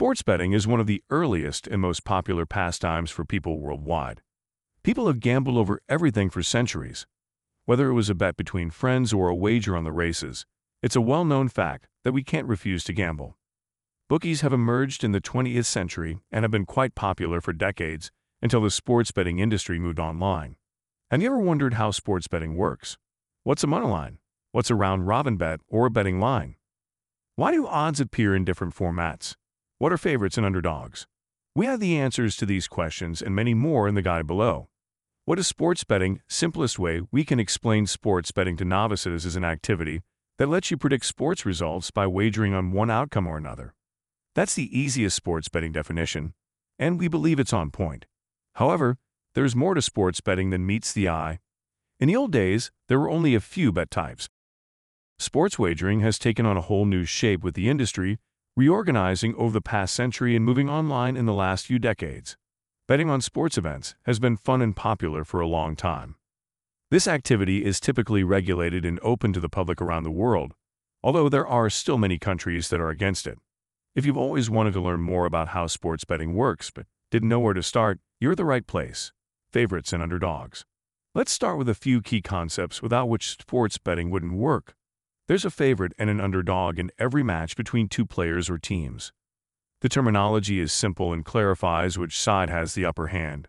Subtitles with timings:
[0.00, 4.22] Sports betting is one of the earliest and most popular pastimes for people worldwide.
[4.82, 7.06] People have gambled over everything for centuries.
[7.66, 10.46] Whether it was a bet between friends or a wager on the races,
[10.82, 13.36] it's a well-known fact that we can't refuse to gamble.
[14.08, 18.10] Bookies have emerged in the 20th century and have been quite popular for decades
[18.40, 20.56] until the sports betting industry moved online.
[21.10, 22.96] Have you ever wondered how sports betting works?
[23.44, 24.16] What's a money line?
[24.52, 26.54] What's a round robin bet or a betting line?
[27.36, 29.34] Why do odds appear in different formats?
[29.80, 31.06] What are favorites and underdogs?
[31.54, 34.68] We have the answers to these questions and many more in the guide below.
[35.24, 36.20] What is sports betting?
[36.28, 40.02] Simplest way we can explain sports betting to novices is an activity
[40.36, 43.72] that lets you predict sports results by wagering on one outcome or another.
[44.34, 46.34] That's the easiest sports betting definition,
[46.78, 48.04] and we believe it's on point.
[48.56, 48.98] However,
[49.34, 51.38] there's more to sports betting than meets the eye.
[51.98, 54.28] In the old days, there were only a few bet types.
[55.18, 58.18] Sports wagering has taken on a whole new shape with the industry
[58.60, 62.36] reorganizing over the past century and moving online in the last few decades.
[62.86, 66.16] Betting on sports events has been fun and popular for a long time.
[66.90, 70.52] This activity is typically regulated and open to the public around the world,
[71.02, 73.38] although there are still many countries that are against it.
[73.94, 77.40] If you've always wanted to learn more about how sports betting works but didn't know
[77.40, 79.10] where to start, you're the right place.
[79.50, 80.66] Favorites and underdogs.
[81.14, 84.74] Let's start with a few key concepts without which sports betting wouldn't work.
[85.30, 89.12] There's a favorite and an underdog in every match between two players or teams.
[89.80, 93.46] The terminology is simple and clarifies which side has the upper hand.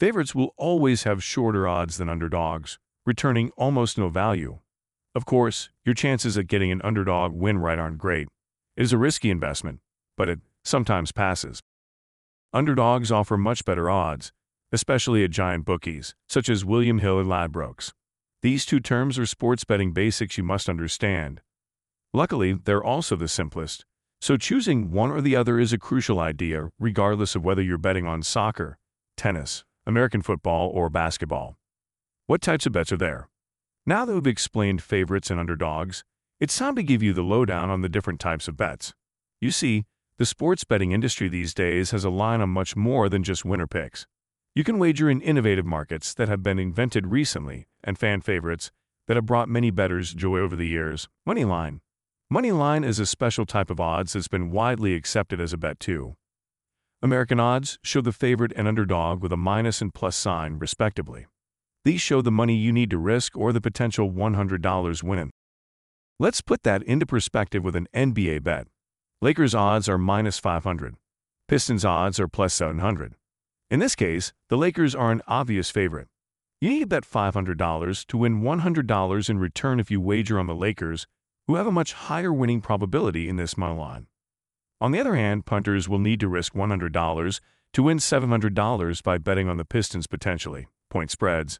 [0.00, 4.60] Favorites will always have shorter odds than underdogs, returning almost no value.
[5.14, 8.28] Of course, your chances of getting an underdog win right aren't great.
[8.78, 9.80] It is a risky investment,
[10.16, 11.60] but it sometimes passes.
[12.54, 14.32] Underdogs offer much better odds,
[14.72, 17.92] especially at giant bookies, such as William Hill and Ladbrokes.
[18.42, 21.42] These two terms are sports betting basics you must understand.
[22.12, 23.84] Luckily, they're also the simplest,
[24.20, 28.04] so choosing one or the other is a crucial idea regardless of whether you're betting
[28.04, 28.78] on soccer,
[29.16, 31.56] tennis, American football, or basketball.
[32.26, 33.28] What types of bets are there?
[33.86, 36.02] Now that we've explained favorites and underdogs,
[36.40, 38.92] it's time to give you the lowdown on the different types of bets.
[39.40, 39.84] You see,
[40.18, 43.68] the sports betting industry these days has a line on much more than just winner
[43.68, 44.08] picks.
[44.52, 48.70] You can wager in innovative markets that have been invented recently and fan favorites
[49.08, 51.08] that have brought many bettors joy over the years.
[51.28, 51.80] Moneyline.
[52.32, 56.14] Moneyline is a special type of odds that's been widely accepted as a bet too.
[57.02, 61.26] American odds show the favorite and underdog with a minus and plus sign, respectively.
[61.84, 65.30] These show the money you need to risk or the potential $100 win.
[66.20, 68.68] Let's put that into perspective with an NBA bet.
[69.20, 70.94] Lakers odds are minus 500.
[71.48, 73.16] Pistons odds are plus 700.
[73.70, 76.06] In this case, the Lakers are an obvious favorite.
[76.62, 80.54] You need to bet $500 to win $100 in return if you wager on the
[80.54, 81.08] Lakers,
[81.48, 84.06] who have a much higher winning probability in this money line.
[84.80, 87.40] On the other hand, punters will need to risk $100
[87.72, 90.68] to win $700 by betting on the Pistons potentially.
[90.88, 91.58] Point spreads.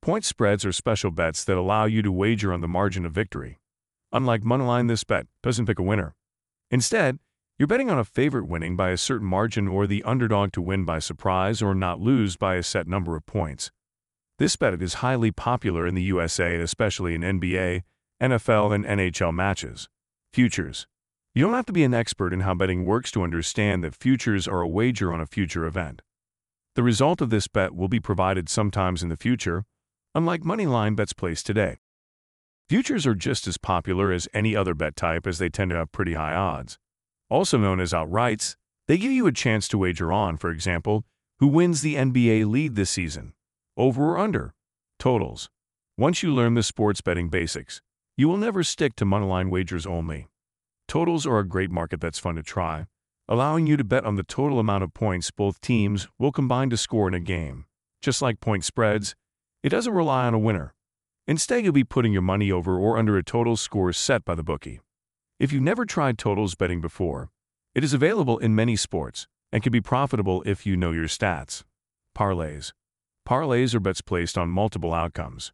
[0.00, 3.58] Point spreads are special bets that allow you to wager on the margin of victory.
[4.12, 6.14] Unlike moneyline, this bet doesn't pick a winner.
[6.70, 7.18] Instead,
[7.58, 10.84] you're betting on a favorite winning by a certain margin or the underdog to win
[10.84, 13.72] by surprise or not lose by a set number of points.
[14.40, 17.82] This bet is highly popular in the USA, especially in NBA,
[18.20, 19.88] NFL, and NHL matches.
[20.32, 20.88] Futures.
[21.34, 24.48] You don't have to be an expert in how betting works to understand that futures
[24.48, 26.00] are a wager on a future event.
[26.74, 29.64] The result of this bet will be provided sometimes in the future,
[30.14, 31.76] unlike moneyline bets placed today.
[32.68, 35.92] Futures are just as popular as any other bet type as they tend to have
[35.92, 36.78] pretty high odds
[37.30, 38.56] also known as outrights,
[38.88, 41.04] they give you a chance to wager on, for example,
[41.38, 43.32] who wins the NBA lead this season,
[43.80, 44.52] over or under,
[44.98, 45.48] totals.
[45.96, 47.80] Once you learn the sports betting basics,
[48.14, 50.28] you will never stick to moneyline wagers only.
[50.86, 52.84] Totals are a great market that's fun to try,
[53.26, 56.76] allowing you to bet on the total amount of points both teams will combine to
[56.76, 57.64] score in a game.
[58.02, 59.14] Just like point spreads,
[59.62, 60.74] it doesn't rely on a winner.
[61.26, 64.42] Instead, you'll be putting your money over or under a total score set by the
[64.42, 64.80] bookie.
[65.38, 67.30] If you've never tried totals betting before,
[67.74, 71.64] it is available in many sports and can be profitable if you know your stats.
[72.14, 72.72] Parlays.
[73.30, 75.52] Parlays are bets placed on multiple outcomes.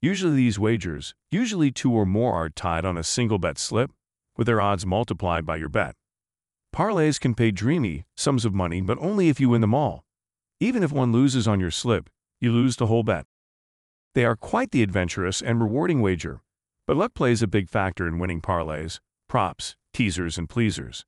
[0.00, 3.92] Usually these wagers, usually two or more are tied on a single bet slip,
[4.38, 5.96] with their odds multiplied by your bet.
[6.74, 10.02] Parlays can pay dreamy sums of money, but only if you win them all.
[10.60, 12.08] Even if one loses on your slip,
[12.40, 13.26] you lose the whole bet.
[14.14, 16.40] They are quite the adventurous and rewarding wager,
[16.86, 21.04] but luck plays a big factor in winning parlays props, teasers, and pleasers.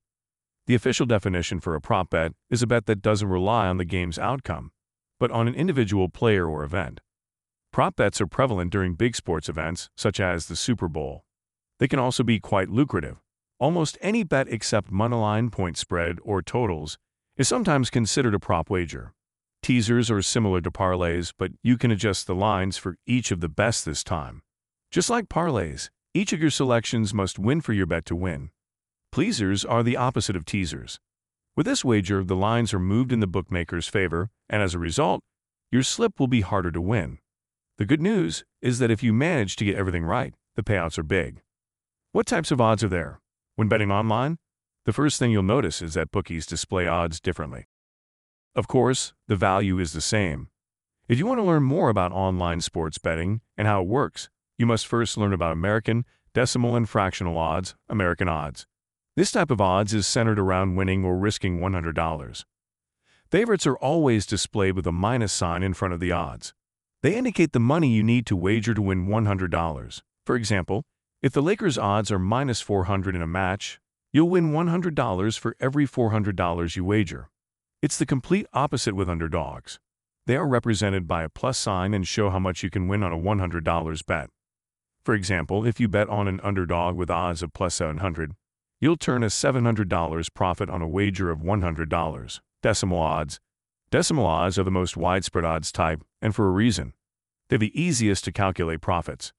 [0.67, 3.83] The official definition for a prop bet is a bet that doesn't rely on the
[3.83, 4.73] game's outcome,
[5.23, 6.99] but on an individual player or event.
[7.71, 11.23] Prop bets are prevalent during big sports events, such as the Super Bowl.
[11.79, 13.23] They can also be quite lucrative,
[13.63, 16.97] Almost any bet except moneyline, point spread, or totals
[17.37, 19.13] is sometimes considered a prop wager.
[19.61, 23.47] Teasers are similar to parlays, but you can adjust the lines for each of the
[23.47, 24.41] best this time.
[24.91, 28.49] Just like parlays, each of your selections must win for your bet to win.
[29.13, 30.99] Pleasers are the opposite of teasers.
[31.55, 35.21] With this wager, the lines are moved in the bookmaker's favor, and as a result,
[35.71, 37.19] your slip will be harder to win.
[37.77, 41.03] The good news is that if you manage to get everything right, the payouts are
[41.03, 41.41] big.
[42.11, 43.19] What types of odds are there?
[43.55, 44.37] When betting online,
[44.85, 47.67] the first thing you'll notice is that bookies display odds differently.
[48.55, 50.49] Of course, the value is the same.
[51.07, 54.65] If you want to learn more about online sports betting and how it works, you
[54.65, 58.65] must first learn about American, decimal, and fractional odds, American odds.
[59.15, 62.45] This type of odds is centered around winning or risking $100.
[63.29, 66.55] Favorites are always displayed with a minus sign in front of the odds.
[67.03, 70.01] They indicate the money you need to wager to win $100.
[70.25, 70.83] For example,
[71.21, 73.79] if the Lakers' odds are minus 400 in a match,
[74.11, 77.29] you'll win $100 for every $400 you wager.
[77.83, 79.77] It's the complete opposite with underdogs.
[80.25, 83.13] They are represented by a plus sign and show how much you can win on
[83.13, 84.31] a $100 bet.
[85.03, 88.31] For example, if you bet on an underdog with odds of plus 700,
[88.83, 92.39] you'll turn a $700 profit on a wager of $100.
[92.61, 93.39] Decimal odds.
[93.89, 96.91] Decimal odds are the most widespread odds type, and for a reason.
[97.47, 99.31] They're the easiest to calculate profits.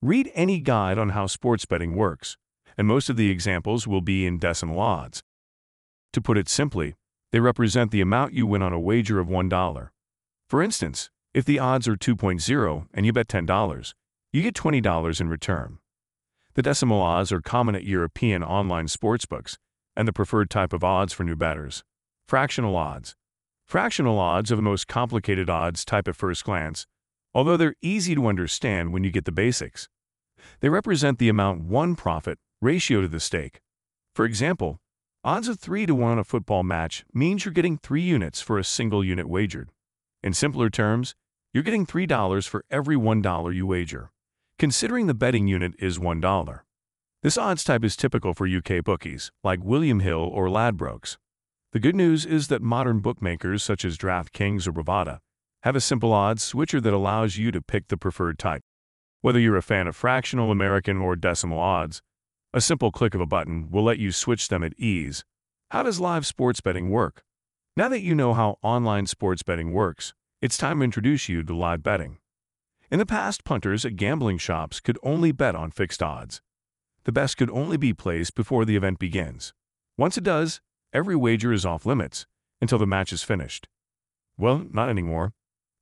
[0.00, 2.38] Read any guide on how sports betting works,
[2.78, 5.22] and most of the examples will be in decimal odds.
[6.14, 6.94] To put it simply,
[7.32, 9.90] they represent the amount you win on a wager of $1.
[10.48, 13.94] For instance, if the odds are 2.0 and you bet $10,
[14.32, 15.79] you get $20 in return.
[16.54, 19.56] The decimal odds are common at European online sportsbooks
[19.94, 21.84] and the preferred type of odds for new bettors.
[22.26, 23.14] Fractional odds.
[23.66, 26.86] Fractional odds are the most complicated odds type at first glance,
[27.32, 29.88] although they're easy to understand when you get the basics.
[30.58, 33.60] They represent the amount one profit ratio to the stake.
[34.14, 34.80] For example,
[35.22, 38.58] odds of 3 to 1 on a football match means you're getting 3 units for
[38.58, 39.70] a single unit wagered.
[40.22, 41.14] In simpler terms,
[41.52, 44.10] you're getting $3 for every $1 you wager,
[44.60, 46.60] considering the betting unit is $1.
[47.22, 51.16] This odds type is typical for UK bookies, like William Hill or Ladbrokes.
[51.72, 55.20] The good news is that modern bookmakers such as DraftKings or Bovada
[55.62, 58.60] have a simple odds switcher that allows you to pick the preferred type.
[59.22, 62.02] Whether you're a fan of fractional, American, or decimal odds,
[62.52, 65.24] a simple click of a button will let you switch them at ease.
[65.70, 67.22] How does live sports betting work?
[67.78, 70.12] Now that you know how online sports betting works,
[70.42, 72.18] it's time to introduce you to live betting.
[72.90, 76.42] In the past, punters at gambling shops could only bet on fixed odds.
[77.04, 79.54] The best could only be placed before the event begins.
[79.96, 80.60] Once it does,
[80.92, 82.26] every wager is off limits
[82.60, 83.68] until the match is finished.
[84.36, 85.34] Well, not anymore.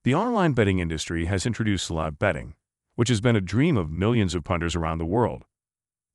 [0.04, 2.54] The online betting industry has introduced live betting,
[2.94, 5.46] which has been a dream of millions of punters around the world.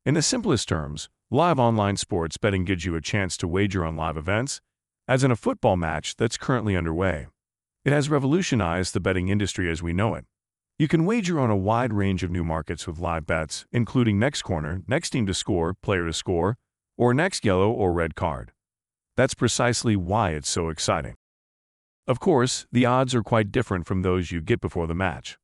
[0.06, 3.96] In the simplest terms, live online sports betting gives you a chance to wager on
[3.96, 4.62] live events,
[5.08, 7.26] as in a football match that's currently underway.
[7.84, 10.26] It has revolutionized the betting industry as we know it.
[10.84, 14.42] You can wager on a wide range of new markets with live bets, including next
[14.42, 16.58] corner, next team to score, player to score,
[16.98, 18.52] or next yellow or red card.
[19.16, 21.16] That's precisely why it's so exciting.
[22.06, 25.38] Of course, the odds are quite different from those you get before the match.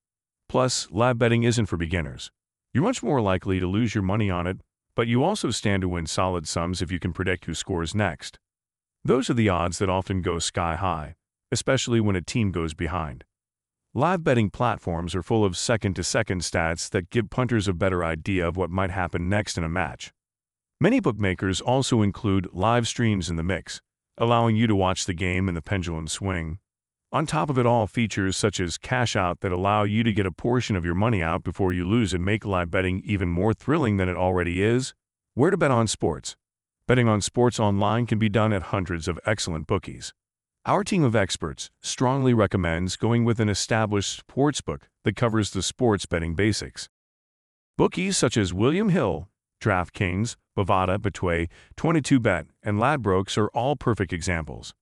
[0.50, 2.32] Plus, live betting isn't for beginners.
[2.74, 4.58] You're much more likely to lose your money on it,
[4.94, 8.40] but you also stand to win solid sums if you can predict who scores next.
[9.06, 11.16] Those are the odds that often go sky high,
[11.50, 13.24] especially when a team goes behind.
[13.96, 18.06] Live betting platforms are full of second to second stats that give punters a better
[18.06, 20.14] idea of what might happen next in a match.
[20.80, 23.82] Many bookmakers also include live streams in the mix,
[24.16, 26.60] allowing you to watch the game and the pendulum swing.
[27.12, 30.28] On top of it all, features such as cash out that allow you to get
[30.28, 33.56] a portion of your money out before you lose and make live betting even more
[33.56, 34.94] thrilling than it already is.
[35.34, 36.36] Where to bet on sports?
[36.86, 40.14] Betting on sports online can be done at hundreds of excellent bookies.
[40.66, 46.06] Our team of experts strongly recommends going with an established sportsbook that covers the sports
[46.06, 46.90] betting basics.
[47.78, 49.30] Bookies such as William Hill,
[49.62, 51.48] DraftKings, Bovada, Betway,
[51.78, 54.74] 22bet, and Ladbrokes are all perfect examples.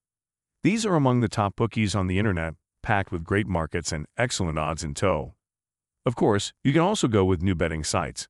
[0.63, 4.57] These are among the top bookies on the internet, packed with great markets and excellent
[4.57, 5.35] odds in tow.
[6.07, 8.27] Of course, you can also go with new betting sites.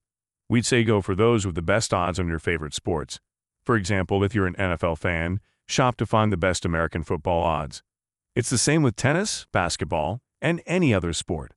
[0.50, 3.22] We'd say go for those with the best odds on your favorite sports.
[3.66, 7.84] For example, if you're an NFL fan, shop to find the best American football odds.
[8.36, 11.54] It's the same with tennis, basketball, and any other sport.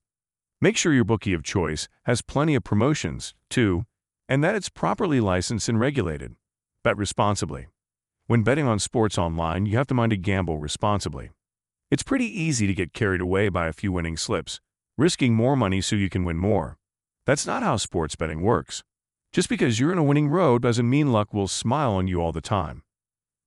[0.61, 3.85] Make sure your bookie of choice has plenty of promotions, too,
[4.29, 6.35] and that it's properly licensed and regulated.
[6.85, 7.67] Bet responsibly.
[8.27, 11.31] When betting on sports online, you have to mind to gamble responsibly.
[11.91, 14.61] It's pretty easy to get carried away by a few winning slips,
[14.97, 16.79] risking more money so you can win more.
[17.27, 18.83] That's not how sports betting works.
[19.33, 22.33] Just because you're in a winning road doesn't mean luck will smile on you all
[22.33, 22.83] the time.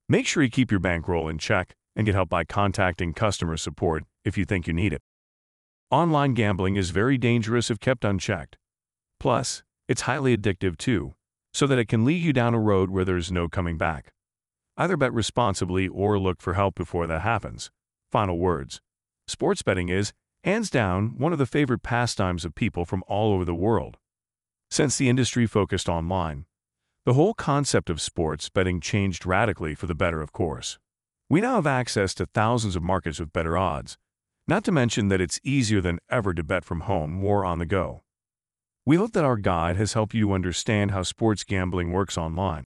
[0.10, 4.04] Make sure you keep your bankroll in check and get help by contacting customer support
[4.26, 5.02] if you think you need it.
[5.90, 8.58] Online gambling is very dangerous if kept unchecked.
[9.20, 11.14] Plus, it's highly addictive too,
[11.54, 14.12] so that it can lead you down a road where there's no coming back.
[14.76, 17.72] Either bet responsibly or look for help before that happens.
[18.12, 18.82] Final words.
[19.28, 20.12] Sports betting is,
[20.44, 23.98] hands down, one of the favorite pastimes of people from all over the world.
[24.70, 26.46] Since the industry focused online,
[27.06, 30.80] the whole concept of sports betting changed radically for the better, of course.
[31.30, 33.98] We now have access to thousands of markets with better odds,
[34.48, 37.66] not to mention that it's easier than ever to bet from home or on the
[37.66, 38.04] go.
[38.86, 42.62] We hope that our guide has helped you understand how sports gambling works online.